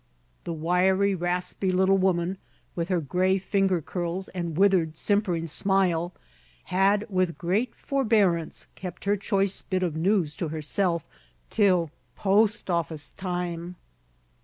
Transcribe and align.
The 0.45 0.51
wiry, 0.53 1.13
raspy 1.13 1.69
little 1.69 1.99
woman, 1.99 2.39
with 2.75 2.89
her 2.89 2.99
gray 2.99 3.37
finger 3.37 3.83
curls 3.83 4.29
and 4.29 4.57
withered, 4.57 4.97
simpering 4.97 5.45
smile, 5.45 6.11
had, 6.63 7.05
with 7.07 7.37
great 7.37 7.75
forbearance, 7.75 8.65
kept 8.73 9.05
her 9.05 9.15
choice 9.15 9.61
bit 9.61 9.83
of 9.83 9.95
news 9.95 10.35
to 10.37 10.47
herself 10.47 11.05
till 11.51 11.91
"post 12.15 12.67
office 12.67 13.11
time." 13.11 13.75